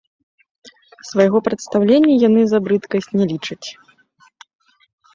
[1.09, 3.63] Свайго прадстаўлення яны за брыдкасць не лічаць.